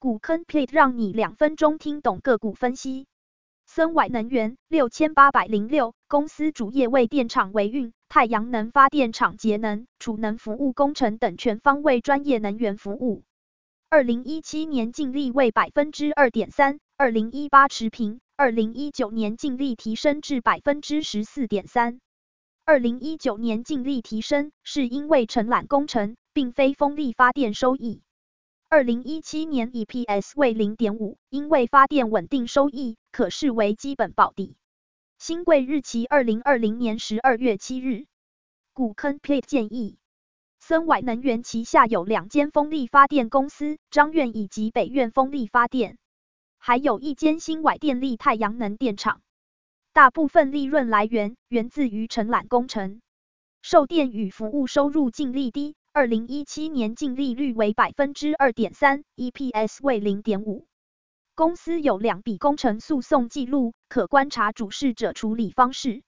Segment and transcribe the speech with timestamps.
[0.00, 3.06] 股坑 plate 让你两分钟听懂个股分析。
[3.66, 13.24] 森崴能源六千八百零六公司主业为电厂维运、太阳能发电厂节能、储能服务工程等全方位专业能源服务。
[13.90, 22.00] 二零一七年净利为百分之二点三，二零一八持平，二零一九年净利提升至百分之十四点三。
[22.64, 28.00] 二零一九年净利提升是因为承揽工程，并非风力发电收益。
[28.72, 34.54] 二零一七年 EPS 为零点五，因为发电稳定收益，可视为基本保底。
[35.18, 38.06] 新贵日期二零二零年十二月七日。
[38.72, 39.98] 股坑 plate 建议，
[40.60, 45.98] 森崴能源旗下有两间风力发电公司，彰苑以及北苑风力发电，
[46.56, 49.20] 还有一间新崴电力太阳能电厂。
[49.92, 53.02] 大部分利润来源源自于承揽工程，
[53.62, 55.74] 售电与服务收入净利低。
[55.92, 60.68] 二零一七年净利率为百分之二点三，EPS 为零点五。
[61.34, 66.04] 公司有两笔工程诉讼记录，可观察主事者处理方式。